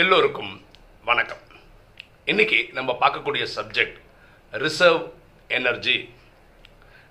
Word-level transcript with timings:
எல்லோருக்கும் 0.00 0.52
வணக்கம். 1.04 1.40
இன்னைக்கு 2.24 2.58
நம்ம 2.72 2.90
பார்க்கக்கூடிய 3.00 3.46
subject 3.56 3.96
reserve 4.52 5.02
energy 5.48 5.96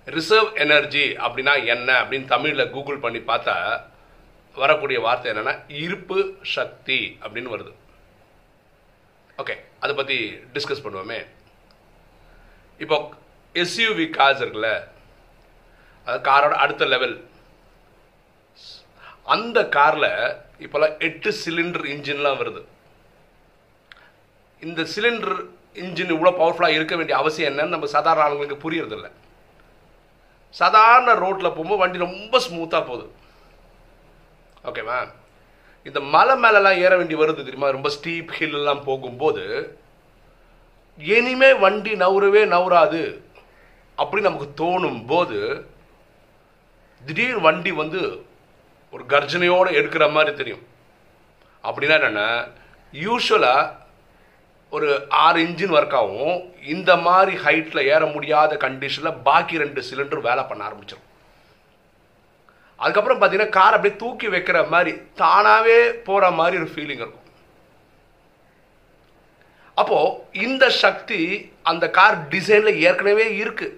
reserve 0.05 0.49
energy 0.63 1.03
அப்படின்னா 1.25 1.53
என்ன 1.73 1.89
அப்படின்னு 2.03 2.25
தமிழில் 2.25 2.69
கூகுள் 2.69 3.03
பண்ணி 3.03 3.19
பார்த்தா 3.27 3.55
வரக்கூடிய 4.55 4.99
வார்த்தை 4.99 5.31
என்னென்னா 5.31 5.53
இருப்பு 5.67 6.17
சக்தி 6.41 6.99
அப்படின்னு 7.21 7.53
வருது. 7.55 7.73
ஓகே 9.37 9.57
அதை 9.79 9.95
பற்றி 9.95 10.17
டிஸ்கஸ் 10.55 10.83
பண்ணுவோமே. 10.85 11.19
இப்போ 12.77 13.13
எஸ்யூவி 13.53 14.07
கார்ஸ் 14.17 14.43
இருக்குல்ல 14.43 14.71
அது 16.05 16.19
காரோட 16.31 16.57
அடுத்த 16.65 16.85
லெவல் 16.85 17.15
அந்த 19.23 19.67
காரில் 19.67 20.35
இப்போல்லாம் 20.59 20.99
எட்டு 20.99 21.33
சிலிண்டர் 21.45 21.85
இன்ஜின்லாம் 21.85 22.39
வருது. 22.41 22.63
இந்த 24.61 24.81
சிலிண்டர் 24.81 25.45
இன்ஜின் 25.73 26.11
இவ்வளோ 26.13 26.31
பவர்ஃபுல்லாக 26.39 26.69
இருக்க 26.69 26.95
வேண்டிய 26.95 27.17
அவசியம் 27.17 27.57
என்னன்னு 27.57 27.67
நம்ம 27.67 27.85
சாதாரண 27.85 28.23
ஆளுங்களுக்கு 28.23 28.71
புரியறதில்ல. 28.71 29.11
சாதாரண 30.49 31.13
ரோட்டில் 31.13 31.47
போகும்போது 31.47 31.77
வண்டி 31.77 31.97
ரொம்ப 31.97 32.39
ஸ்மூத்தாக 32.49 32.87
போகுது. 32.87 33.11
ஓகேவா 34.63 35.11
இந்த 35.83 35.99
மலை 35.99 36.35
மேலெலாம் 36.43 36.77
ஏற 36.77 36.97
வேண்டி 36.97 37.15
வருது 37.15 37.35
தெரியுமா? 37.35 37.69
ரொம்ப 37.69 37.89
ஸ்டீப் 37.89 38.31
ஹில்லாம் 38.39 38.83
போகும்போது 38.83 39.77
இனிமே 40.97 41.53
வண்டி 41.53 41.93
நவுறவே 41.93 42.41
நவுறாது 42.55 43.21
அப்படி 43.95 44.23
நமக்கு 44.23 44.63
தோணும் 44.63 45.05
போது 45.07 45.67
திடீர் 47.05 47.39
வண்டி 47.39 47.71
வந்து 47.71 48.25
ஒரு 48.93 49.03
கர்ஜனையோடு 49.13 49.77
எடுக்கிற 49.79 50.05
மாதிரி 50.15 50.31
தெரியும். 50.41 50.63
அப்படின்னா 51.67 51.95
என்னென்னா 51.99 52.27
யூஸ்வலாக 52.93 53.69
ஒரு 54.75 54.89
ஆறு 55.25 55.39
இன்ஜின் 55.45 55.73
ஒர்க் 55.77 55.95
ஆகும் 55.99 56.35
இந்த 56.73 56.91
மாதிரி 57.05 57.33
ஹைட்டில் 57.45 57.87
ஏற 57.93 58.03
முடியாத 58.15 58.51
கண்டிஷனில் 58.65 59.21
பாக்கி 59.27 59.55
ரெண்டு 59.63 59.81
சிலிண்டர் 59.89 60.27
வேலை 60.27 60.43
பண்ண 60.49 60.61
ஆரம்பிச்சிடும் 60.67 61.07
அதுக்கப்புறம் 62.83 63.19
பார்த்தீங்கன்னா 63.21 63.55
கார் 63.57 63.75
அப்படியே 63.77 63.95
தூக்கி 64.03 64.27
வைக்கிற 64.35 64.59
மாதிரி 64.73 64.91
தானாகவே 65.21 65.79
போகிற 66.07 66.31
மாதிரி 66.39 66.55
ஒரு 66.61 66.69
ஃபீலிங் 66.73 67.03
இருக்கும். 67.03 67.27
அப்போது 69.81 70.15
இந்த 70.45 70.63
சக்தி 70.83 71.19
அந்த 71.71 71.85
கார் 71.97 72.17
டிசைனில் 72.33 72.79
ஏற்கனவே 72.87 73.27
இருக்குது 73.43 73.77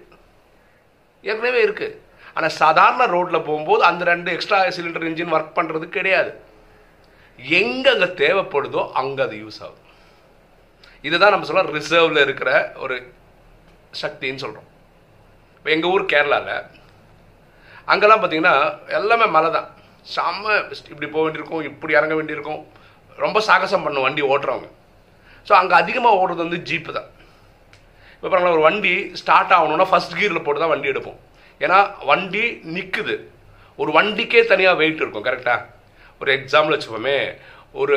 ஏற்கனவே 1.28 1.60
இருக்குது 1.66 1.98
ஆனால் 2.36 2.54
சாதாரண 2.62 3.02
ரோட்டில் 3.14 3.46
போகும்போது 3.48 3.82
அந்த 3.88 4.02
ரெண்டு 4.12 4.28
எக்ஸ்ட்ரா 4.34 4.58
சிலிண்டர் 4.76 5.08
இன்ஜின் 5.08 5.34
ஒர்க் 5.36 5.56
பண்ணுறது 5.58 5.86
கிடையாது. 5.96 6.30
எங்கே 7.60 7.90
அங்கே 7.94 8.08
தேவைப்படுதோ 8.22 8.82
அங்கே 9.00 9.22
அது 9.26 9.36
யூஸ் 9.42 9.60
ஆகும். 9.64 9.82
இதுதான் 11.08 11.34
நம்ம 11.34 11.46
சொல்ல 11.48 11.64
ரிசர்வில் 11.78 12.24
இருக்கிற 12.26 12.50
ஒரு 12.84 12.96
சக்தின்னு 14.02 14.42
சொல்கிறோம் 14.44 14.68
இப்போ 15.56 15.70
எங்கள் 15.74 15.92
ஊர் 15.94 16.10
கேரளாவில் 16.12 16.56
அங்கெல்லாம் 17.92 18.22
பார்த்தீங்கன்னா 18.22 18.54
எல்லாமே 18.98 19.26
மலை 19.36 19.50
தான். 19.56 19.68
செம்ம 20.14 20.54
இப்படி 20.92 21.08
போக 21.14 21.22
வேண்டியிருக்கும் 21.24 21.66
இப்படி 21.70 21.92
இறங்க 21.98 22.14
வேண்டியிருக்கும். 22.18 22.62
ரொம்ப 23.24 23.38
சாகசம் 23.48 23.84
பண்ணும் 23.86 24.06
வண்டி 24.06 24.22
ஓட்டுறவங்க. 24.32 24.68
ஸோ 25.48 25.52
அங்கே 25.60 25.74
அதிகமாக 25.82 26.18
ஓடுறது 26.20 26.44
வந்து 26.46 26.60
ஜீப்பு 26.68 26.90
தான். 26.98 27.08
இப்போ 28.16 28.26
பாருங்களா 28.28 28.54
ஒரு 28.56 28.64
வண்டி 28.68 28.92
ஸ்டார்ட் 29.20 29.54
ஆகணும்னா 29.56 29.86
ஃபஸ்ட் 29.92 30.16
கீரில் 30.18 30.44
போட்டு 30.44 30.62
தான் 30.62 30.72
வண்டி 30.74 30.92
எடுப்போம். 30.92 31.18
ஏன்னா 31.60 31.78
வண்டி 32.10 32.44
நிற்குது 32.76 33.16
ஒரு 33.76 33.90
வண்டிக்கே 33.98 34.42
தனியாக 34.52 34.78
வெயிட் 34.80 35.00
இருக்கும் 35.02 35.26
கரெக்டாக 35.28 35.60
ஒரு 36.20 36.30
எக்ஸாம்பிள் 36.38 36.74
வச்சுப்போமே. 36.74 37.18
ஒரு 37.82 37.96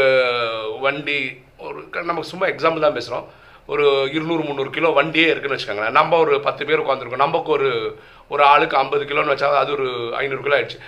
வண்டி 0.86 1.18
ஒரு 1.66 1.80
நமக்கு 2.10 2.32
சும்மா 2.32 2.46
எக்ஸாம்பிள் 2.54 2.86
தான் 2.86 2.98
பேசுகிறோம் 2.98 3.28
ஒரு 3.74 3.86
இருநூறு 4.16 4.44
முந்நூறு 4.48 4.70
கிலோ 4.76 4.90
வண்டியே 4.98 5.28
இருக்குன்னு 5.32 5.58
வச்சுக்கோங்களேன். 5.58 5.98
நம்ம 6.00 6.18
ஒரு 6.24 6.34
பத்து 6.46 6.66
பேர் 6.68 6.84
உட்காந்துருக்கோம் 6.84 7.26
நமக்கு 7.26 7.52
ஒரு 7.58 7.70
ஒரு 8.34 8.44
ஆளுக்கு 8.52 8.80
ஐம்பது 8.82 9.04
கிலோன்னு 9.10 9.34
வச்சா 9.34 9.50
அது 9.64 9.72
ஒரு 9.78 9.88
ஐநூறு 10.22 10.42
கிலோ 10.46 10.58
ஆயிடுச்சு. 10.58 10.80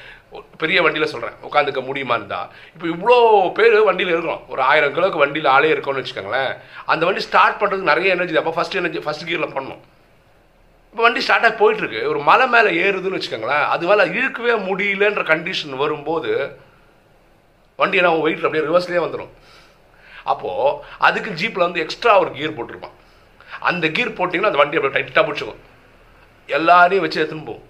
பெரிய 0.61 0.79
வண்டியில் 0.85 1.11
சொல்கிறேன் 1.11 1.37
உட்காந்துக்க 1.47 1.81
முடியுமா 1.89 2.15
இருந்தா? 2.19 2.39
இப்போ 2.73 2.85
இவ்வளோ 2.93 3.17
பேர் 3.57 3.77
வண்டியில் 3.89 4.13
இருக்கிறோம். 4.13 4.41
ஒரு 4.53 4.61
ஆயிரம் 4.71 4.95
கிலோக்கு 4.95 5.23
வண்டியில் 5.23 5.53
ஆளே 5.55 5.71
இருக்கோம்னு 5.75 6.01
வச்சுக்கோங்களேன். 6.01 6.51
அந்த 6.93 7.05
வண்டி 7.05 7.21
ஸ்டார்ட் 7.27 7.59
பண்ணுறதுக்கு 7.61 7.91
நிறைய 7.93 8.15
எனர்ஜி 8.15 8.41
அப்போ 8.41 8.53
ஃபஸ்ட் 8.57 8.79
எனர்ஜி 8.81 9.01
ஃபஸ்ட் 9.05 9.27
கியரில் 9.29 9.55
பண்ணணும். 9.55 9.81
இப்போ 10.99 11.09
வண்டி 11.09 11.21
ஸ்டார்ட் 11.25 11.45
ஆகி 11.47 11.55
போயிட்டுருக்கு. 11.59 11.99
ஒரு 12.11 12.19
மலை 12.29 12.45
மேலே 12.53 12.69
ஏறுதுன்னு 12.85 13.17
வச்சுக்கோங்களேன் 13.17 13.61
அது 13.73 13.83
இழுக்கவே 14.15 14.53
முடியலன்ற 14.69 15.21
கண்டிஷன் 15.29 15.75
வரும்போது 15.81 16.31
வண்டி 17.79 17.99
என்ன 17.99 18.09
வெயிட்டில் 18.23 18.47
அப்படியே 18.47 18.63
ரிவர்ஸ்லேயே 18.65 19.01
வந்துடும் 19.03 19.29
அப்போது 20.31 20.73
அதுக்கு 21.07 21.31
ஜீப்பில் 21.41 21.65
வந்து 21.65 21.81
எக்ஸ்ட்ரா 21.83 22.13
ஒரு 22.23 22.31
கியர் 22.37 22.55
போட்டிருப்பான். 22.57 22.95
அந்த 23.69 23.87
கியர் 23.97 24.11
போட்டிங்கன்னா 24.17 24.49
அந்த 24.51 24.61
வண்டி 24.61 24.79
அப்படியே 24.79 24.95
டைட்டாக 24.95 25.23
பிடிச்சிக்கும் 25.27 25.61
எல்லாரையும் 26.57 27.05
வச்சு 27.05 27.21
எடுத்துன்னு 27.21 27.47
போகும். 27.51 27.69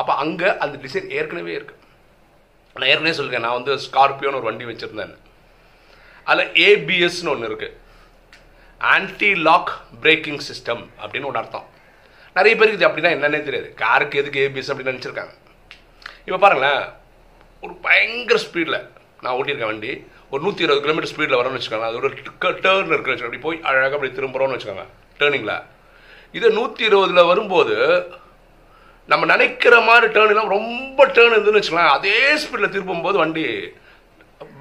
அப்போ 0.00 0.14
அங்கே 0.24 0.50
அந்த 0.66 0.74
டிசைன் 0.82 1.08
ஏற்கனவே 1.20 1.54
இருக்குது 1.58 1.80
நான் 2.76 2.90
ஏற்கனவே 2.90 3.14
சொல்லியிருக்கேன் 3.18 3.46
நான் 3.48 3.58
வந்து 3.60 3.76
ஸ்கார்பியோன்னு 3.86 4.40
ஒரு 4.40 4.48
வண்டி 4.50 4.68
வச்சுருந்தேன். 4.72 5.14
அதில் 6.26 6.52
ஏபிஎஸ்னு 6.66 7.32
ஒன்று 7.34 7.50
இருக்குது 7.52 7.78
ஆன்டி 8.80 9.32
லாக் 9.48 9.72
பிரேக்கிங் 10.04 10.44
சிஸ்டம் 10.50 10.84
அப்படின்னு 11.00 11.30
ஒன்று 11.30 11.42
அர்த்தம். 11.44 11.66
நிறைய 12.36 12.54
பேருக்கு 12.58 12.78
இது 12.78 12.88
அப்படின்னா 12.88 13.12
என்னன்னே 13.16 13.40
தெரியாது. 13.48 13.68
காருக்கு 13.82 14.20
எதுக்கு 14.22 14.42
ஏபிஎஸ் 14.46 14.70
அப்படின்னு 14.72 14.92
நினச்சிருக்காங்க. 14.94 15.32
இப்போ 16.26 16.38
பாருங்களேன் 16.44 16.82
ஒரு 17.64 17.74
பயங்கர 17.86 18.38
ஸ்பீடில் 18.46 18.78
நான் 19.22 19.34
ஓட்டியிருக்கேன் 19.38 19.72
வண்டி. 19.72 19.92
ஒரு 20.32 20.40
நூற்றி 20.44 20.64
இருபது 20.66 20.82
கிலோமீட்டர் 20.84 21.12
ஸ்பீடில் 21.12 21.38
வரணும்னு 21.40 21.58
வச்சுக்கோங்க 21.58 21.88
அது 21.88 21.98
ஒரு 22.00 22.08
டேர்ன் 22.64 22.92
இருக்குன்னு 22.92 23.26
அப்படி 23.26 23.40
போய் 23.46 23.58
அழகாக 23.68 23.96
அப்படி 23.96 24.12
திரும்புகிறோம்னு 24.18 24.56
வச்சுக்கோங்க 24.56 24.86
டேர்னிங்கில் 25.20 25.56
இதே 26.36 26.48
நூற்றி 26.58 26.82
இருபதில் 26.88 27.28
வரும்போது 27.30 27.76
நம்ம 29.12 29.26
நினைக்கிற 29.32 29.74
மாதிரி 29.88 30.06
டேர்ன் 30.14 30.54
ரொம்ப 30.56 31.06
டேர்ன் 31.16 31.34
இருந்துன்னு 31.36 31.60
வச்சுக்கலாம் 31.60 31.94
அதே 31.96 32.16
ஸ்பீடில் 32.42 32.74
திரும்பும்போது 32.76 33.16
வண்டி 33.22 33.44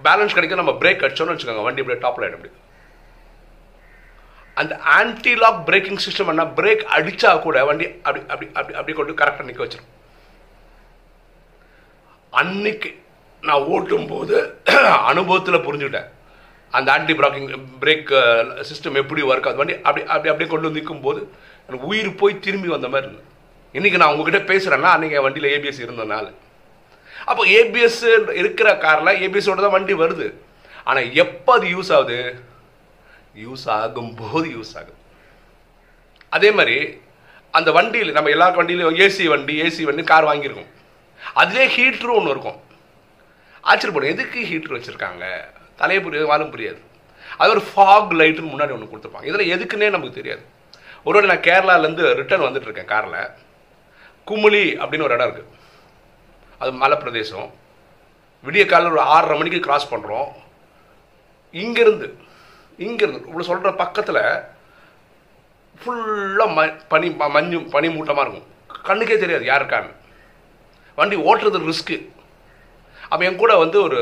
பேலன்ஸ் 0.05 0.35
கிடைக்க 0.37 0.61
நம்ம 0.61 0.73
பிரேக் 0.81 1.03
அடிச்சோன்னு 1.05 1.33
வச்சுக்கோங்க. 1.33 1.63
வண்டி 1.67 1.81
அப்படியே 1.83 2.03
டாப்பில் 2.05 2.25
ஆகிடும் 2.25 2.39
அப்படி. 2.39 2.53
அந்த 4.57 4.73
ஆன்டி 4.97 5.31
லாக் 5.43 5.61
பிரேக்கிங் 5.67 6.01
சிஸ்டம் 6.05 6.31
என்ன 6.33 6.43
பிரேக் 6.59 6.83
அடித்தா 6.97 7.31
கூட 7.45 7.63
வண்டி 7.69 7.87
அப்படி 8.07 8.21
அப்படி 8.33 8.47
அப்படி 8.59 8.75
அப்படி 8.79 8.93
கொண்டு 8.99 9.19
கரெக்டாக 9.21 9.47
நிற்க 9.49 9.61
வச்சிடும் 9.65 9.91
அன்னைக்கு 12.33 12.89
நான் 13.43 13.65
ஓட்டும் 13.73 14.07
போது 14.11 14.35
அனுபவத்தில் 15.09 15.65
புரிஞ்சுக்கிட்டேன். 15.65 16.07
அந்த 16.73 16.87
ஆன்டி 16.93 17.13
பிராக்கிங் 17.19 17.49
பிரேக் 17.81 18.11
சிஸ்டம் 18.69 18.99
எப்படி 19.01 19.21
ஒர்க் 19.31 19.47
ஆகுது 19.49 19.61
வண்டி 19.61 19.75
அப்படி 19.87 20.01
அப்படி 20.13 20.31
அப்படியே 20.31 20.49
கொண்டு 20.53 20.67
வந்து 20.67 20.81
நிற்கும் 20.81 21.03
போது 21.05 21.19
எனக்கு 21.69 21.89
உயிர் 21.91 22.09
போய் 22.21 22.41
திரும்பி 22.45 22.69
வந்த 22.75 22.87
மாதிரி 22.93 23.07
இருந்தது. 23.07 23.29
இன்றைக்கி 23.77 23.99
நான் 24.01 24.13
உங்ககிட்ட 24.13 24.41
பேசுகிறேன்னா 24.51 24.89
அன்றைக்கி 24.95 25.17
என் 25.19 25.25
வண்டியில் 25.27 25.51
ஏபிஎஸ் 25.55 25.83
இருந்தனால 25.85 26.25
அப்போ 27.29 27.43
ஏபிஎஸ் 27.59 28.01
இருக்கிற 28.41 28.69
காரில் 28.85 29.19
ஏபிஎஸோட 29.25 29.61
தான் 29.65 29.75
வண்டி 29.77 29.95
வருது. 30.03 30.27
ஆனால் 30.89 31.13
எப்போ 31.23 31.51
அது 31.57 31.67
யூஸ் 31.75 31.91
ஆகுது? 31.97 32.17
யூஸ் 33.43 33.65
ஆகும்போது 33.65 34.47
யூஸ் 34.55 34.73
ஆகும். 34.79 35.01
அதே 36.29 36.51
மாதிரி 36.51 36.77
அந்த 37.51 37.71
வண்டியில் 37.71 38.11
நம்ம 38.11 38.29
எல்லா 38.29 38.47
வண்டியிலும் 38.57 38.97
ஏசி 39.05 39.25
வண்டி 39.27 39.61
ஏசி 39.61 39.83
வண்டி 39.83 40.03
கார் 40.03 40.29
வாங்கியிருக்கோம். 40.29 40.71
அதுலேயே 41.41 41.67
ஹீட்ரும் 41.77 42.17
ஒன்று 42.19 42.33
இருக்கும். 42.35 42.59
ஆச்சரியப்படும் 43.63 44.13
எதுக்கு 44.15 44.39
ஹீட்ரு 44.49 44.75
வச்சுருக்காங்க? 44.77 45.25
தலையை 45.75 46.01
புரியாது 46.05 46.25
வாழும் 46.25 46.53
புரியாது. 46.55 46.81
அது 47.37 47.49
ஒரு 47.49 47.63
ஃபாக் 47.69 48.11
லைட்டுன்னு 48.19 48.51
முன்னாடி 48.53 48.73
ஒன்று 48.75 48.91
கொடுத்துருப்பாங்க. 48.91 49.29
இதில் 49.31 49.51
எதுக்குன்னே 49.55 49.89
நமக்கு 49.89 50.17
தெரியாது. 50.19 50.43
ஒரு 51.03 51.21
நான் 51.21 51.45
கேரளாலேருந்து 51.47 52.13
ரிட்டர்ன் 52.19 52.45
வந்துட்டுருக்கேன் 52.45 52.91
காரில் 52.93 53.29
குமுளி 54.27 54.63
அப்படின்னு 54.83 55.07
ஒரு 55.07 55.13
இடம் 55.13 55.31
இருக்குது 55.31 55.51
அது 56.57 56.71
மலை 56.71 56.97
பிரதேசம் 56.97 57.47
விடிய 58.45 58.63
காலையில் 58.65 58.97
ஒரு 58.97 59.01
ஆறரை 59.15 59.37
மணிக்கு 59.37 59.59
கிராஸ் 59.59 59.91
பண்ணுறோம் 59.93 60.29
இங்கேருந்து 61.53 62.07
இங்கிருந்து 62.83 63.19
இவ்வளோ 63.29 63.47
சொல்கிற 63.49 63.71
பக்கத்தில் 63.83 64.21
ஃபுல்லாக 65.81 66.49
ம 66.57 66.61
பனி 66.91 67.07
மஞ்சு 67.35 67.57
பனி 67.75 67.87
மூட்டமாக 67.95 68.25
இருக்கும். 68.25 68.47
கண்ணுக்கே 68.89 69.17
தெரியாது 69.23 69.45
யாருக்கான்னு 69.51 69.93
வண்டி 70.99 71.15
ஓட்டுறது 71.29 71.59
ரிஸ்க்கு 71.69 71.97
அப்போ 73.09 73.23
என் 73.27 73.41
கூட 73.41 73.53
வந்து 73.63 73.77
ஒரு 73.87 73.99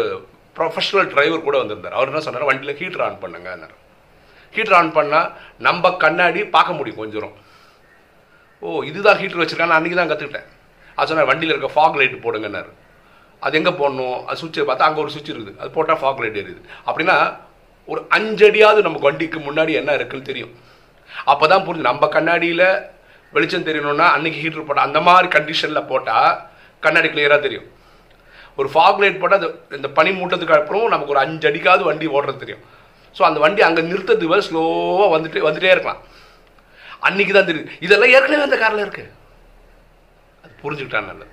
ப்ரொஃபஷனல் 0.58 1.10
டிரைவர் 1.14 1.48
கூட 1.48 1.56
வந்திருந்தார். 1.62 1.96
அவர் 1.98 2.10
என்ன 2.12 2.22
சொன்னார்? 2.26 2.50
வண்டியில் 2.50 2.78
ஹீட்டர் 2.82 3.04
ஆன் 3.06 3.22
பண்ணுங்க 3.24 3.70
ஹீட்டர் 4.56 4.78
ஆன் 4.80 4.92
பண்ணால் 4.98 5.30
நம்ம 5.68 5.92
கண்ணாடி 6.04 6.42
பார்க்க 6.56 6.78
முடியும் 6.80 7.00
கொஞ்சம் 7.02 7.18
தூரம். 7.18 7.38
ஓ 8.64 8.84
இதுதான் 8.90 9.20
ஹீட்டர் 9.22 9.42
வச்சுருக்கான்னு 9.42 9.78
அன்றைக்கி 9.78 9.98
தான் 10.00 10.12
கற்றுக்கிட்டேன் 10.12 10.50
அது 10.98 11.10
சொன்னார் 11.10 11.30
வண்டியில் 11.30 11.54
இருக்க 11.54 11.70
ஃபாக் 11.76 11.98
லைட் 12.00 12.24
போடுங்கன்னாரு. 12.26 12.72
அது 13.46 13.58
எங்கே 13.60 13.74
போடணும்? 13.80 14.18
அது 14.28 14.40
சுவிட்சை 14.42 14.66
பார்த்தா 14.68 14.88
அங்கே 14.90 15.02
ஒரு 15.04 15.12
சுவிட்ச் 15.14 15.32
இருக்குது. 15.34 15.58
அது 15.62 15.70
போட்டால் 15.78 16.00
ஃபாக் 16.02 16.22
லைட் 16.24 16.40
எரியுது 16.42 16.62
அப்படின்னா 16.88 17.18
ஒரு 17.92 18.02
அஞ்சடியாவது 18.18 18.80
நமக்கு 18.86 19.08
வண்டிக்கு 19.10 19.40
முன்னாடி 19.48 19.72
என்ன 19.82 19.94
இருக்குன்னு 19.98 20.30
தெரியும். 20.32 20.54
அப்போ 21.32 21.46
தான் 21.52 21.66
புரிஞ்சு 21.66 21.90
நம்ம 21.90 22.08
கண்ணாடியில் 22.16 22.68
வெளிச்சம் 23.34 23.68
தெரியணும்னா 23.68 24.08
அன்றைக்கி 24.16 24.40
ஹீட்ரு 24.44 24.66
போட்டால் 24.68 24.88
அந்த 24.90 25.00
மாதிரி 25.08 25.28
கண்டிஷனில் 25.36 25.90
போட்டால் 25.92 26.32
கண்ணாடி 26.84 27.10
கிளியராக 27.14 27.42
தெரியும். 27.46 27.68
ஒரு 28.60 28.68
ஃபாக் 28.74 29.02
லைட் 29.04 29.20
போட்டால் 29.22 29.40
அது 29.42 29.50
இந்த 29.80 29.90
பனி 29.98 30.12
மூட்டத்துக்கு 30.20 30.58
அப்புறம் 30.58 30.94
நமக்கு 30.94 31.14
ஒரு 31.16 31.22
அஞ்சு 31.26 31.48
அடிக்காவது 31.50 31.84
வண்டி 31.90 32.08
ஓடுறது 32.16 32.44
தெரியும். 32.44 32.64
ஸோ 33.16 33.22
அந்த 33.30 33.40
வண்டி 33.46 33.62
அங்கே 33.68 33.84
நிறுத்தத்துக்கு 33.92 34.48
ஸ்லோவாக 34.50 35.10
வந்துட்டு 35.16 35.46
வந்துட்டே 35.48 35.74
இருக்கலாம். 35.74 36.02
அன்னைக்கு 37.08 37.34
தான் 37.38 37.50
தெரியும் 37.50 37.72
இதெல்லாம் 37.86 38.14
ஏற்கனவே 38.16 38.48
அந்த 38.48 38.58
காரில் 38.64 38.86
இருக்கு. 38.86 39.06
அது 40.44 40.54
புரிஞ்சுக்கிட்டா 40.64 41.02
நல்லது. 41.10 41.32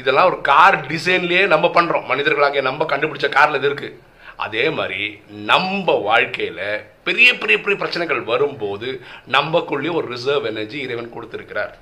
இதெல்லாம் 0.00 0.28
ஒரு 0.30 0.38
கார் 0.50 0.76
டிசைன்லேயே 0.92 1.42
நம்ம 1.54 1.66
பண்ணுறோம் 1.76 2.06
மனிதர்களாக 2.12 2.62
நம்ம 2.68 2.86
கண்டுபிடிச்ச 2.92 3.28
காரில் 3.36 3.58
இது 3.60 3.68
இருக்குது 3.70 3.98
அதே 4.44 4.64
மாதிரி 4.78 5.22
நம்ம 5.50 5.92
வாழ்க்கையில் 6.08 6.60
பெரிய 7.06 7.28
பெரிய 7.42 7.56
பெரிய 7.58 7.76
பிரச்சனைகள் 7.76 8.20
வரும்போது 8.32 8.88
நம்மக்குள்ளேயும் 9.28 9.98
ஒரு 10.00 10.06
ரிசர்வ் 10.08 10.44
எனர்ஜி 10.44 10.78
இறைவன் 10.80 11.12
கொடுத்துருக்கிறார். 11.14 11.72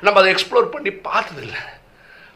நம்ம 0.00 0.20
அதை 0.20 0.34
எக்ஸ்ப்ளோர் 0.34 0.74
பண்ணி 0.74 0.90
பார்த்ததில்ல. 1.08 1.56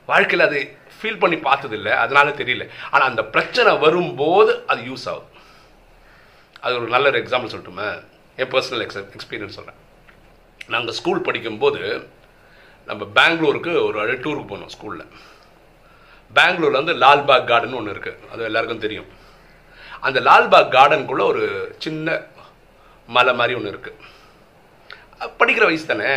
வாழ்க்கையில் 0.06 0.46
அதை 0.46 0.60
ஃபீல் 0.98 1.19
பண்ணி 1.19 1.36
பார்த்ததில்ல. 1.36 1.90
அதனால 2.04 2.30
தெரியல. 2.30 2.69
ஆனால் 2.90 3.08
அந்த 3.08 3.24
பிரச்சனை 3.24 3.76
வரும்போது 3.76 4.52
அது 4.66 4.82
யூஸ் 4.82 5.08
ஆகும். 5.12 5.30
அது 6.60 6.74
ஒரு 6.80 6.88
நல்ல 6.88 7.08
ஒரு 7.08 7.19
எக்ஸாம்பிள் 7.22 7.52
சொல்லட்டுமே? 7.54 7.88
என் 8.36 8.50
பர்சனல் 8.50 8.84
எக்ஸ் 8.86 8.98
எக்ஸ்பீரியன்ஸ் 8.98 9.58
சொல்கிறேன் 9.58 9.80
நாங்கள் 10.66 10.94
ஸ்கூல் 10.94 11.26
படிக்கும்போது 11.28 11.80
நம்ம 12.86 13.04
பெங்களூருக்கு 13.14 13.72
ஒரு 13.84 14.12
டூருக்கு 14.12 14.50
போனோம் 14.52 14.72
ஸ்கூலில் 14.74 15.08
பெங்களூரில் 16.34 16.80
வந்து 16.82 16.94
லால்பாக் 17.06 17.44
கார்டன் 17.44 17.78
ஒன்று 17.80 17.92
இருக்குது 17.92 18.30
அது 18.32 18.42
எல்லாருக்கும் 18.50 18.84
தெரியும். 18.84 19.08
அந்த 20.06 20.19
லால்பாக் 20.28 20.75
கார்டனுக்குள்ளே 20.76 21.25
ஒரு 21.32 21.44
சின்ன 21.84 22.16
மலை 23.16 23.32
மாதிரி 23.40 23.56
ஒன்று 23.58 23.72
இருக்குது 23.75 24.10
படிக்கிற 25.40 25.64
வயசு 25.69 25.87
தானே? 25.90 26.12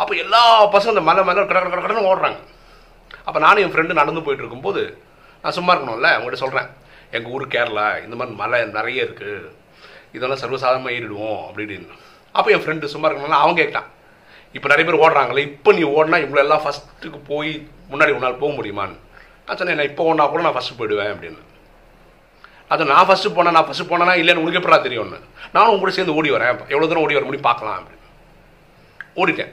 அப்போ 0.00 0.12
எல்லா 0.22 0.40
பசங்க 0.74 0.94
அந்த 0.94 1.04
மலை 1.08 1.22
மேலே 1.26 1.44
கடற்கரை 1.50 1.82
கட 1.82 2.00
ஓடுறாங்க. 2.12 2.40
அப்போ 3.26 3.38
நானும் 3.44 3.62
என் 3.64 3.72
ஃப்ரெண்டு 3.74 4.00
நடந்து 4.00 4.24
போயிட்டு 4.24 4.44
இருக்கும்போது 4.44 4.82
நான் 5.42 5.56
சும்மா 5.58 5.72
இருக்கணும்ல 5.74 6.10
அவங்கள்ட்ட 6.14 6.42
சொல்கிறேன் 6.44 6.68
எங்கள் 7.16 7.32
ஊர் 7.36 7.44
கேரளா 7.54 7.86
இந்த 8.04 8.14
மாதிரி 8.18 8.36
மலை 8.42 8.58
நிறைய 8.78 9.06
இருக்குது 9.06 9.52
இதெல்லாம் 10.16 10.42
சர்வசாதாரணமாக 10.42 10.96
ஏறிடுவோம் 10.96 11.40
அப்படின்னு. 11.48 11.88
அப்போ 12.36 12.48
என் 12.54 12.64
ஃப்ரெண்டு 12.64 12.92
சும்மா 12.94 13.08
இருக்கணும்ல 13.08 13.42
அவன் 13.44 13.60
கேட்டான். 13.62 13.88
இப்போ 14.56 14.68
நிறைய 14.72 14.84
பேர் 14.88 15.02
ஓடுறாங்களே 15.04 15.46
இப்போ 15.50 15.70
நீ 15.78 15.82
ஓடினா 15.96 16.18
இவ்வளோ 16.24 16.42
எல்லாம் 16.46 16.64
ஃபஸ்ட்டுக்கு 16.64 17.18
போய் 17.30 17.52
முன்னாடி 17.92 18.14
உன்னால் 18.16 18.40
போக 18.42 18.52
முடியுமான்னு. 18.58 18.96
நான் 19.46 19.58
சொன்னேன் 19.58 19.78
நான் 19.80 19.90
இப்போ 19.92 20.04
ஓடினா 20.08 20.26
கூட 20.34 20.42
நான் 20.46 20.56
ஃபஸ்ட்டு 20.56 20.78
போயிடுவேன் 20.80 21.12
அப்படின்னு. 21.14 21.40
அது 22.72 22.84
நான் 22.92 23.06
ஃபஸ்ட்டு 23.08 23.34
போனேன் 23.36 23.56
நான் 23.56 23.66
ஃபஸ்ட்டு 23.68 23.90
போனேன்னா 23.90 24.14
இல்லைன்னு 24.20 24.42
உனக்கு 24.42 24.60
எப்படா 24.60 24.78
தெரியும்னு? 24.86 25.18
நானும் 25.54 25.70
உங்க 25.72 25.82
கூட 25.82 25.92
சேர்ந்து 25.96 26.16
ஓடி 26.18 26.30
வரேன். 26.36 26.62
எவ்வளோ 26.72 26.86
தூரம் 26.88 27.04
ஓடி 27.04 27.16
வர 27.18 27.26
முடியும் 27.26 27.48
பார்க்கலாம் 27.50 27.76
அப்படின்னு. 27.78 28.06
ஓடிட்டேன். 29.22 29.52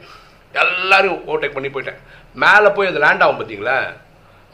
எல்லாரும் 0.64 1.20
ஓவர்டேக் 1.30 1.58
பண்ணி 1.58 1.70
போயிட்டேன். 1.76 2.00
மேலே 2.44 2.70
போய் 2.78 2.90
அது 2.92 3.04
லேண்ட் 3.04 3.24
ஆகும் 3.26 3.40
பார்த்தீங்களா 3.40 3.78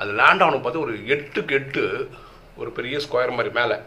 அது 0.02 0.12
லேண்ட் 0.20 0.44
ஆகணும் 0.44 0.66
பார்த்து 0.66 0.84
ஒரு 0.86 0.94
எட்டுக்கு 1.14 1.56
எட்டு 1.60 1.84
ஒரு 2.62 2.70
பெரிய 2.78 2.96
ஸ்கொயர் 3.06 3.38
மாதிரி 3.38 3.52
மேலே. 3.60 3.78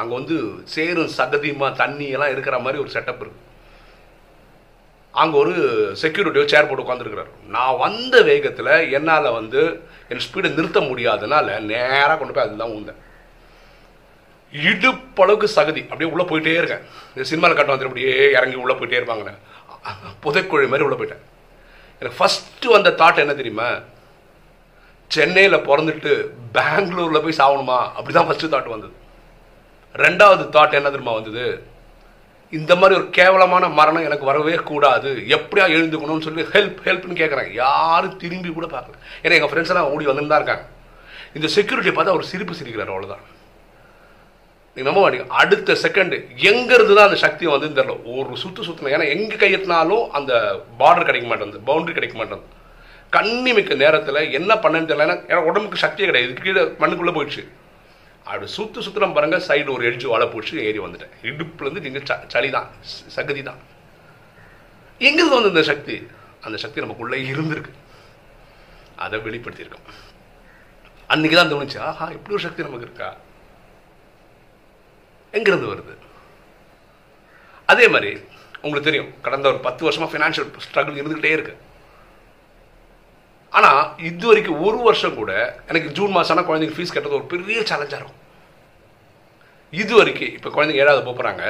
அங்கே 0.00 0.14
வந்து 0.18 0.36
சேரும் 0.74 1.12
சகதியுமா 1.18 1.68
தண்ணி 1.82 2.06
எல்லாம் 2.16 2.32
இருக்கிற 2.34 2.56
மாதிரி 2.64 2.82
ஒரு 2.84 2.90
செட்டப் 2.94 3.22
இருக்கு. 3.24 3.40
அங்கே 5.22 5.36
ஒரு 5.42 5.54
செக்யூரிட்டியோ 6.02 6.44
சேர் 6.52 6.68
போட்டு 6.68 6.84
உட்காந்துருக்கிறார் 6.84 7.32
நான் 7.54 7.80
வந்த 7.84 8.14
வேகத்தில் 8.28 8.72
என்னால் 8.96 9.36
வந்து 9.38 9.60
என் 10.12 10.24
ஸ்பீடை 10.24 10.48
நிறுத்த 10.56 10.80
முடியாதனால 10.90 11.58
நேராக 11.72 12.16
கொண்டு 12.16 12.34
போய் 12.36 12.46
அதுதான் 12.46 12.74
ஊந்தேன். 12.78 13.00
இடுப்பளவுக்கு 14.70 15.46
சகதி. 15.56 15.82
அப்படியே 15.90 16.08
உள்ளே 16.12 16.24
போயிட்டே 16.30 16.52
இருக்கேன். 16.60 16.84
இந்த 17.14 17.24
சினிமாவில் 17.30 17.56
கட்ட 17.58 17.72
வந்து 17.72 17.86
அப்படியே 17.88 18.14
இறங்கி 18.38 18.56
உள்ளே 18.64 18.74
போயிட்டே 18.80 18.98
இருப்பாங்க 19.00 19.34
புதைக்குழி 20.24 20.68
மாதிரி 20.72 20.86
உள்ளே 20.88 20.98
போயிட்டேன். 21.00 21.24
எனக்கு 22.00 22.18
ஃபஸ்ட்டு 22.20 22.74
வந்த 22.76 22.90
தாட் 23.00 23.22
என்ன 23.24 23.34
தெரியுமா? 23.40 23.68
சென்னையில் 25.14 25.64
பிறந்துட்டு 25.68 26.12
பெங்களூரில் 26.56 27.24
போய் 27.24 27.40
சாகணுமா? 27.40 27.78
அப்படி 27.98 28.14
தான் 28.16 28.28
ஃபஸ்ட்டு 28.28 28.52
தாட் 28.54 28.72
வந்தது. 28.74 28.94
ரெண்டாவது 30.04 30.44
தாட் 30.56 30.78
என்ன 30.80 30.90
தெரியுமா 30.94 31.14
வந்தது? 31.18 31.44
இந்த 32.58 32.72
மாதிரி 32.80 32.98
ஒரு 33.00 33.06
கேவலமான 33.18 33.68
மரணம் 33.78 34.06
எனக்கு 34.08 34.30
வரவே 34.30 34.56
கூடாது. 34.70 35.10
எப்படியா 35.36 35.66
எழுந்துக்கணும்னு 35.76 36.26
சொல்லி 36.26 36.42
ஹெல்ப் 36.54 36.80
ஹெல்ப்னு 36.86 37.20
கேட்குறாங்க 37.20 37.52
யாரும் 37.52 38.18
திரும்பி 38.22 38.50
கூட 38.56 38.66
பார்க்கல. 38.74 38.98
ஏன்னா 39.24 39.36
எங்கள் 39.38 39.52
ஃப்ரெண்ட்ஸ் 39.52 39.72
எல்லாம் 39.74 39.90
ஓடி 39.94 40.06
வந்துன்னு 40.10 40.32
தான் 40.32 40.42
இருக்காங்க. 40.42 40.66
இந்த 41.38 41.48
செக்யூரிட்டியை 41.56 41.96
பார்த்தா 41.96 42.18
ஒரு 42.18 42.26
சிரிப்பு 42.32 42.60
சிரிக்கிறார் 42.60 42.92
அவ்வளோதான் 42.94 43.24
நீங்க 44.74 44.86
நம்ப 44.88 45.00
மாட்டீங்க. 45.02 45.26
அடுத்த 45.40 45.74
செகண்ட் 45.82 46.14
எங்கேருந்து 46.50 46.94
தான் 46.98 47.08
அந்த 47.08 47.18
சக்தி 47.24 47.44
வந்து 47.50 47.68
தெரியல. 47.78 47.94
ஒரு 48.14 48.36
சுத்து 48.42 48.66
சுத்தணும் 48.68 48.94
ஏன்னா 48.94 49.06
எங்க 49.16 49.34
கையெட்டினாலும் 49.42 50.04
அந்த 50.18 50.32
பார்டர் 50.80 51.08
கிடைக்க 51.08 51.26
மாட்டேங்குது 51.32 51.66
பவுண்டரி 51.68 51.94
கிடைக்க 51.98 52.16
மாட்டேங்குது. 52.20 52.50
கண்ணி 53.16 53.50
மிக்க 53.56 53.74
நேரத்தில் 53.82 54.18
என்ன 54.38 54.52
பண்ணேன்னு 54.62 54.88
தெரியல. 54.92 55.14
ஏன்னா 55.30 55.42
உடம்புக்கு 55.50 55.84
சக்தியே 55.84 56.08
கிடையாது. 56.10 56.32
கீழே 56.46 56.62
மண்ணுக்குள்ளே 56.80 57.14
போயிடுச்சு. 57.18 57.44
அப்படி 58.26 58.46
சுத்து 58.56 58.82
சுத்துறம் 58.84 59.14
பாருங்க 59.16 59.38
சைடு 59.46 59.70
ஒரு 59.76 59.84
எட்ஜு 59.90 60.06
வலை 60.12 60.26
போச்சு 60.32 60.54
ஏறி 60.68 60.80
வந்துட்டேன். 60.84 61.14
இடுப்புலேருந்து 61.30 61.84
நீங்கள் 61.86 62.06
ச 62.10 62.14
சளி 62.34 62.50
தான் 62.56 62.68
சகதி 63.16 63.42
தான் 63.48 63.60
எங்கிருந்து 65.06 65.38
வந்து 65.38 65.52
இந்த 65.52 65.64
சக்தி? 65.70 65.96
அந்த 66.46 66.56
சக்தி 66.64 66.84
நமக்குள்ளே 66.84 67.18
இருந்திருக்கு. 67.32 67.72
அதை 69.04 69.18
வெளிப்படுத்தியிருக்கோம். 69.26 69.86
அன்னைக்கு 71.12 71.36
தான் 71.38 71.52
தோணுச்சு 71.52 71.78
ஆஹா 71.88 72.06
இப்படி 72.16 72.34
ஒரு 72.36 72.44
சக்தி 72.46 72.66
நமக்கு 72.66 72.88
இருக்கா? 72.88 73.08
எங்கிருந்து 75.36 75.70
வருது? 75.72 75.94
அதே 77.72 77.86
மாதிரி 77.94 78.10
உங்களுக்கு 78.62 78.88
தெரியும் 78.88 79.12
கடந்த 79.26 79.46
ஒரு 79.52 79.58
பத்து 79.66 79.82
வருஷமா 79.86 80.08
ஃபினான்ஷியல் 80.12 80.50
ஸ்ட்ரகிள் 80.66 80.98
இருந்துகிட்டே 81.00 81.32
இருக்கு. 81.36 81.54
ஆனால் 83.58 83.80
இது 84.10 84.24
வரைக்கும் 84.30 84.60
ஒரு 84.66 84.78
வருஷம் 84.86 85.18
கூட 85.20 85.32
எனக்கு 85.70 85.88
ஜூன் 85.96 86.14
மாதம் 86.16 86.32
ஆனால் 86.34 86.46
குழந்தைங்க 86.48 86.76
ஃபீஸ் 86.76 86.94
கட்டுறது 86.94 87.18
ஒரு 87.20 87.26
பெரிய 87.32 87.58
சேலஞ்சாக 87.70 88.00
இருக்கும். 88.00 88.20
இது 89.82 89.92
வரைக்கும் 90.00 90.32
இப்போ 90.36 90.50
குழந்தைங்க 90.54 90.82
ஏழாவது 90.84 91.02
போகிறாங்க 91.08 91.44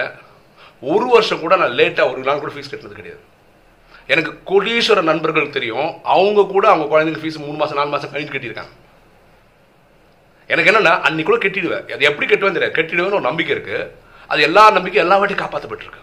ஒரு 0.94 1.06
வருஷம் 1.14 1.42
கூட 1.44 1.54
நான் 1.62 1.76
லேட்டாக 1.78 2.10
ஒரு 2.12 2.22
நாள் 2.28 2.42
கூட 2.42 2.52
ஃபீஸ் 2.54 2.70
கட்டினது 2.72 3.00
கிடையாது. 3.00 3.22
எனக்கு 4.14 4.32
கோடீஸ்வர 4.50 5.02
நண்பர்கள் 5.10 5.54
தெரியும் 5.56 5.90
அவங்க 6.14 6.40
கூட 6.54 6.64
அவங்க 6.72 6.86
குழந்தைங்க 6.92 7.22
ஃபீஸ் 7.22 7.44
மூணு 7.44 7.58
மாதம் 7.60 7.78
நாலு 7.80 7.94
மாதம் 7.94 8.12
கழிஞ்சு 8.14 8.34
கட்டியிருக்காங்க. 8.34 8.74
எனக்கு 10.52 10.70
என்னன்னா 10.70 10.94
அன்னைக்கு 11.06 11.28
கூட 11.30 11.38
அது 11.94 12.08
எப்படி 12.10 12.26
கெட்டுவேன் 12.30 12.56
தெரியாது. 12.56 12.76
கெட்டிடுவேன்னு 12.78 13.18
ஒரு 13.20 13.28
நம்பிக்கை 13.30 13.54
இருக்கு. 13.56 13.78
அது 14.32 14.40
எல்லா 14.48 14.64
நம்பிக்கையும் 14.76 15.04
எல்லா 15.06 15.18
வாட்டியும் 15.20 15.42
காப்பாற்றப்பட்டிருக்கு 15.44 16.02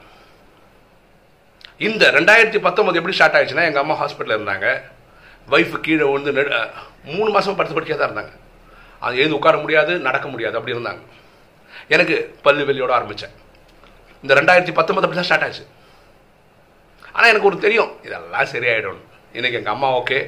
இந்த 1.87 2.03
ரெண்டாயிரத்தி 2.15 2.59
பத்தொன்பது 2.65 2.99
எப்படி 2.99 3.15
ஸ்டார்ட் 3.17 3.35
ஆயிடுச்சுன்னா 3.37 3.67
எங்கள் 3.69 3.83
அம்மா 3.83 3.95
ஹாஸ்பிட்டலில் 4.01 4.37
இருந்தாங்க. 4.39 4.67
ஒய்ஃபு 5.53 5.77
கீழே 5.85 6.03
விழுந்து 6.09 6.31
நெடு 6.37 6.49
மூணு 7.11 7.29
மாதம் 7.35 7.55
படுத்து 7.59 7.75
படுக்கையாக 7.77 7.99
தான் 8.01 8.09
இருந்தாங்க. 8.09 8.33
அது 9.05 9.19
எழுந்து 9.21 9.37
உட்கார 9.37 9.57
முடியாது 9.63 9.93
நடக்க 10.07 10.27
முடியாது 10.33 10.57
அப்படி 10.59 10.75
இருந்தாங்க. 10.75 11.01
எனக்கு 11.93 12.15
பல்லு 12.45 12.67
வெளியோட 12.69 12.91
ஆரம்பித்தேன் 12.97 13.33
இந்த 14.23 14.33
ரெண்டாயிரத்தி 14.39 14.73
பத்தொன்பது 14.79 15.05
அப்படி 15.05 15.19
தான் 15.19 15.29
ஸ்டார்ட் 15.29 15.45
ஆச்சு. 15.47 15.63
ஆனால் 17.13 17.29
எனக்கு 17.31 17.49
ஒரு 17.51 17.57
தெரியும். 17.65 17.91
இதெல்லாம் 18.07 18.51
சரியாயிடும் 18.53 19.01
இன்னைக்கு 19.37 19.59
எங்கள் 19.59 19.75
அம்மா 19.75 19.89
ஓகே 20.01 20.19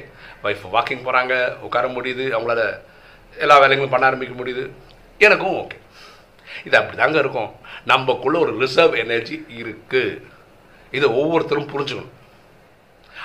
ஒய்ஃப் 0.46 0.64
வாக்கிங் 0.74 1.04
போகிறாங்க 1.06 1.34
உட்கார 1.68 1.86
முடியுது. 1.96 2.26
அவங்களால 2.34 2.64
எல்லா 3.38 3.60
வேலைகளும் 3.60 3.90
பண்ண 3.90 4.06
ஆரம்பிக்க 4.06 4.44
முடியுது. 4.44 4.70
எனக்கும் 5.18 5.54
ஓகே. 5.54 5.78
இது 6.64 6.76
அப்படி 6.76 6.96
தாங்க 6.96 7.18
இருக்கும். 7.18 7.50
நம்மக்குள்ள 7.86 8.38
ஒரு 8.38 8.58
ரிசர்வ் 8.58 8.94
எனர்ஜி 8.94 9.44
இருக்கு. 9.48 10.28
இதை 10.90 11.08
ஒவ்வொருத்தரும் 11.08 11.68
புரிஞ்சுக்கணும். 11.68 12.12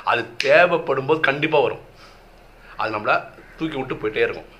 அது 0.03 0.35
தேவைப்படும் 0.35 1.05
போது 1.05 1.19
கண்டிப்பாக 1.19 1.63
வரும். 1.63 1.81
அது 2.77 2.97
நம்மளை 2.97 3.23
தூக்கி 3.57 3.77
விட்டு 3.77 3.95
போயிட்டே 3.95 4.23
இருக்கும். 4.23 4.57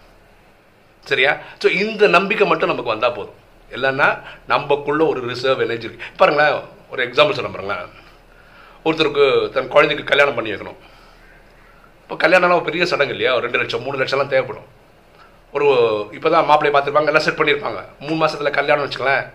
சரியா? 1.04 1.38
ஸோ 1.64 1.72
இந்த 1.72 2.08
நம்பிக்கை 2.08 2.48
மட்டும் 2.48 2.68
நமக்கு 2.68 2.92
வந்தால் 2.92 3.14
போதும். 3.14 3.38
இல்லைன்னா 3.72 4.20
நம்மக்குள்ள 4.50 5.08
ஒரு 5.08 5.28
ரிசர்வ் 5.28 5.60
எனர்ஜி 5.60 5.88
இருக்கு. 5.88 6.06
பாருங்களேன் 6.18 6.62
ஒரு 6.90 7.08
எக்ஸாம்பிள் 7.08 7.38
சொல்ல 7.40 7.50
பாருங்களேன். 7.50 7.90
ஒருத்தருக்கு 8.86 9.50
தன் 9.50 9.68
குழந்தைக்கு 9.68 10.06
கல்யாணம் 10.06 10.36
பண்ணி 10.36 10.52
வைக்கணும். 10.52 10.80
இப்போ 12.02 12.28
கல்யாணம்லாம் 12.28 12.54
ஒரு 12.54 12.62
பெரிய 12.62 12.86
சடங்கு 12.86 13.16
இல்லையா? 13.16 13.34
ஒரு 13.34 13.42
ரெண்டு 13.42 13.58
லட்சம் 13.58 13.82
மூணு 13.82 13.98
லட்சம்லாம் 13.98 14.28
தேவைப்படும். 14.28 14.78
ஒரு 15.52 15.68
இப்போ 16.12 16.30
தான் 16.30 16.48
மாப்பிள்ளையை 16.50 16.74
பார்த்துருப்பாங்க 16.76 17.10
எல்லாம் 17.12 17.26
செட் 17.28 17.40
பண்ணியிருப்பாங்க. 17.40 17.80
மூணு 18.00 18.16
மாதத்தில் 18.16 18.58
கல்யாணம் 18.58 18.86
வச்சுக்கலாம் 18.86 19.26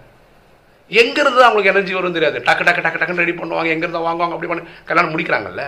எங்கேருந்து 0.90 1.42
அவங்களுக்கு 1.46 1.72
எனர்ஜி 1.72 1.92
வரும் 1.94 2.12
தெரியாது. 2.12 2.38
டக்கு 2.38 2.64
டக்கு 2.66 2.82
டக்கு 2.84 3.00
டக்குன்னு 3.00 3.22
ரெடி 3.24 3.32
பண்ணுவாங்க. 3.32 3.68
எங்கேருந்து 3.74 4.06
வாங்குவாங்க 4.08 4.34
அப்படி 4.36 4.50
பண்ணி. 4.50 4.64
கல்யாணம் 4.84 5.12
முடிக்கிறாங்கல்ல? 5.14 5.64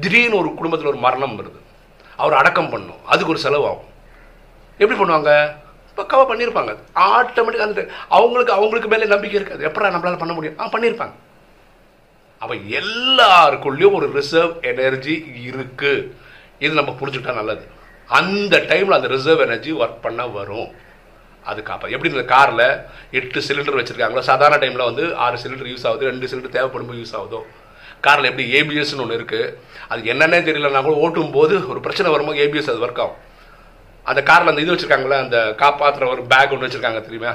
திடீர்னு 0.00 0.36
ஒரு 0.36 0.54
குடும்பத்தில் 0.54 0.90
ஒரு 0.90 0.98
மரணம் 1.06 1.38
வருது. 1.38 1.60
அவர் 2.16 2.32
அடக்கம் 2.32 2.70
பண்ணும். 2.70 3.00
அதுக்கு 3.04 3.32
ஒரு 3.32 3.38
செலவு 3.38 3.66
ஆகும். 3.66 3.88
எப்படி 4.78 4.98
பண்ணுவாங்க? 5.00 5.32
பக்காவாக 5.96 6.26
பண்ணியிருப்பாங்க. 6.30 6.72
ஆட்டோமேட்டிக்காக 6.94 7.70
அந்த 7.70 7.88
அவங்களுக்கு 8.08 8.52
அவங்களுக்கு 8.52 8.88
மேலே 8.88 9.04
நம்பிக்கை 9.04 9.40
இருக்காது. 9.40 9.68
எப்படா 9.68 9.92
நம்மளால் 9.94 10.18
பண்ண 10.18 10.34
முடியும்? 10.34 10.58
ஆ 10.58 10.68
பண்ணியிருப்பாங்க. 10.68 11.16
அப்போ 12.38 12.54
எல்லாருக்குள்ளேயும் 12.54 13.92
ஒரு 13.92 14.12
ரிசர்வ் 14.12 14.52
எனர்ஜி 14.60 15.14
இருக்கு. 15.34 16.16
இது 16.58 16.74
நம்ம 16.74 16.96
புரிஞ்சுக்கிட்டா 17.00 17.34
நல்லது. 17.34 17.64
அந்த 18.16 18.56
டைமில் 18.70 18.96
அந்த 18.96 19.08
ரிசர்வ் 19.14 19.42
எனர்ஜி 19.46 19.72
ஒர்க் 19.82 20.04
பண்ண 20.06 20.22
வரும். 20.36 20.68
அது 21.50 21.60
காப்பா 21.68 21.86
எப்படி 21.94 22.10
இந்த 22.14 22.24
காரில் 22.32 22.66
எட்டு 23.18 23.40
சிலிண்டர் 23.46 23.78
வச்சுருக்காங்களோ 23.78 24.22
சாதாரண 24.30 24.56
டைமில் 24.62 24.88
வந்து 24.88 25.04
ஆறு 25.24 25.36
சிலிண்டர் 25.42 25.70
யூஸ் 25.72 25.86
ஆகுது 25.90 26.10
ரெண்டு 26.10 26.28
சிலிண்டர் 26.30 26.54
தேவைப்படும்போது 26.56 27.00
யூஸ் 27.02 27.14
ஆகுதோ? 27.20 27.40
காரில் 28.06 28.28
எப்படி 28.30 28.46
ஏபிஎஸ்னு 28.58 29.02
ஒன்று 29.04 29.18
இருக்குது 29.20 29.54
அது 29.92 30.10
என்னென்னே 30.12 30.40
தெரியலனா 30.48 30.82
கூட 30.86 30.96
ஓட்டும் 31.04 31.32
போது 31.36 31.54
ஒரு 31.70 31.80
பிரச்சனை 31.86 32.08
வரும்போது 32.14 32.42
ஏபிஎஸ் 32.44 32.70
அது 32.72 32.84
ஒர்க் 32.86 33.02
ஆகும். 33.04 33.18
அந்த 34.10 34.20
காரில் 34.30 34.52
அந்த 34.52 34.64
இது 34.64 34.74
வச்சுருக்காங்களே 34.74 35.18
அந்த 35.24 35.38
காப்பாற்றுற 35.62 36.06
ஒரு 36.14 36.22
பேக் 36.32 36.52
ஒன்று 36.54 36.66
வச்சுருக்காங்க 36.66 37.00
தெரியுமா? 37.06 37.32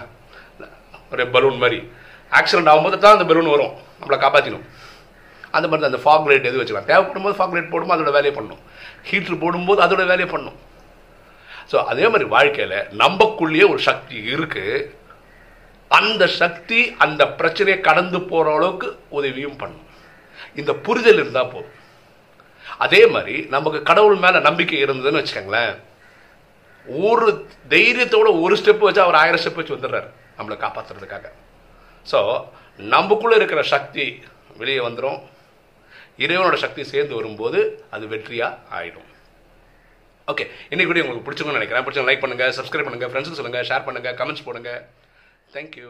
ஒரு 1.14 1.26
பலூன் 1.34 1.60
மாதிரி. 1.64 1.80
ஆக்சிடென்ட் 2.38 2.72
ஆகும்போது 2.72 2.98
தான் 3.04 3.16
அந்த 3.18 3.26
பலூன் 3.32 3.54
வரும். 3.56 3.74
நம்மளை 4.00 4.20
காப்பாற்றிடும் 4.24 4.66
அந்த 5.58 5.66
மாதிரி 5.68 5.84
தான் 5.84 5.92
அந்த 5.94 6.02
ஃபாக் 6.06 6.28
லைட் 6.30 6.50
எது 6.50 6.60
வச்சுக்கலாம். 6.60 6.90
தேவைப்படும் 6.92 7.26
போது 7.26 7.38
ஃபாக் 7.40 7.56
லைட் 7.56 7.72
போடும்போது 7.74 7.98
அதோட 7.98 8.12
வேலையை 8.18 8.34
பண்ணும். 8.40 8.62
ஹீட்ரு 9.10 9.36
போடும்போது 9.44 9.80
அதோட 9.86 10.04
வேலையை 10.12 10.30
பண்ணும். 10.34 10.58
ஸோ 11.72 11.78
அதே 11.92 12.06
மாதிரி 12.14 12.26
வாழ்க்கையில் 12.36 12.78
நம்பக்குள்ளேயே 13.04 13.66
ஒரு 13.74 13.82
சக்தி 13.90 14.18
இருக்குது 14.36 14.84
அந்த 16.00 16.24
சக்தி 16.42 16.80
அந்த 17.06 17.24
பிரச்சனையை 17.40 17.78
கடந்து 17.88 18.20
போகிற 18.32 18.54
அளவுக்கு 18.58 18.88
உதவியும் 19.18 19.58
பண்ணும். 19.62 19.88
இந்த 20.60 20.72
புரிதல் 20.86 21.20
இருந்தால் 21.22 21.52
போதும். 21.54 21.78
அதே 22.86 23.02
மாதிரி 23.14 23.36
நமக்கு 23.56 23.80
கடவுள் 23.90 24.22
மேலே 24.24 24.40
நம்பிக்கை 24.48 24.80
இருந்ததுன்னு 24.86 25.22
வச்சுக்கோங்களேன். 25.22 25.74
ஒரு 27.10 27.28
தைரியத்தோட 27.74 28.30
ஒரு 28.46 28.56
ஸ்டெப் 28.62 28.86
வச்சு 28.88 29.06
அவர் 29.06 29.20
ஆயிரம் 29.22 29.42
ஸ்டெப் 29.44 29.60
வச்சு 29.60 29.76
வந்துடுறாரு. 29.76 30.10
நம்மளை 30.38 30.56
காப்பாற்றுறதுக்காக 30.64 31.28
ஸோ 32.12 32.20
நமக்குள்ளே 32.94 33.36
இருக்கிற 33.40 33.62
சக்தி 33.74 34.06
வெளியே 34.62 34.82
வந்துடும் 34.88 35.20
இறைவனோட 36.24 36.58
சக்தி 36.64 36.84
சேர்ந்து 36.94 37.14
வரும்போது 37.20 37.60
அது 37.96 38.06
வெற்றியாக 38.14 38.60
ஆயிடும். 38.80 39.10
ஓகே 40.32 40.46
இன்னைக்கு 40.72 40.90
வீடியோ 40.90 41.06
உங்களுக்கு 41.06 41.26
பிடிச்சிருக்கும்னு 41.28 41.60
நினைக்கிறேன். 41.60 41.86
பிடிச்சவங்க 41.86 42.10
லைக் 42.10 42.24
பண்ணுங்கள் 42.24 42.54
சப்ஸ்கிரைப் 42.60 42.88
பண்ணுங்கள் 42.88 43.12
ஃப்ரெண்ட்ஸுக்கு 43.14 43.40
சொல்லுங்கள் 43.40 43.68
ஷேர் 43.70 43.88
பண்ணுங்கள் 43.88 44.18
கமெண்ட்ஸ் 44.20 44.46
போடுங்க. 44.48 44.74
தேங்க்யூ 45.56 45.90